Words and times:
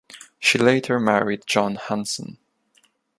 She 0.39 0.57
later 0.57 0.99
married 0.99 1.43
John 1.45 1.75
Hansen. 1.75 2.39